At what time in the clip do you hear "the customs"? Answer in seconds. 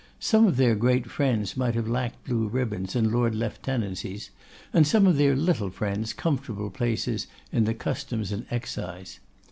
7.65-8.31